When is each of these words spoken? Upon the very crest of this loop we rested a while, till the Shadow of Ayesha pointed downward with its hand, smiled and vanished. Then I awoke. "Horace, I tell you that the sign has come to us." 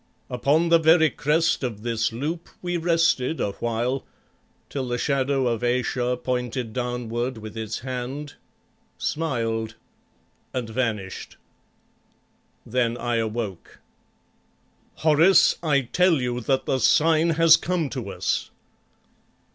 Upon 0.31 0.69
the 0.69 0.79
very 0.79 1.11
crest 1.11 1.61
of 1.63 1.83
this 1.83 2.11
loop 2.11 2.49
we 2.63 2.75
rested 2.75 3.39
a 3.39 3.51
while, 3.51 4.03
till 4.67 4.87
the 4.87 4.97
Shadow 4.97 5.45
of 5.45 5.61
Ayesha 5.63 6.17
pointed 6.17 6.73
downward 6.73 7.37
with 7.37 7.55
its 7.55 7.81
hand, 7.81 8.33
smiled 8.97 9.75
and 10.55 10.67
vanished. 10.67 11.37
Then 12.65 12.97
I 12.97 13.17
awoke. 13.17 13.77
"Horace, 14.95 15.57
I 15.61 15.81
tell 15.81 16.19
you 16.19 16.39
that 16.41 16.65
the 16.65 16.79
sign 16.79 17.29
has 17.37 17.55
come 17.55 17.87
to 17.89 18.09
us." 18.09 18.49